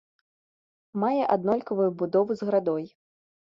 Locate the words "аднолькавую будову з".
1.35-2.51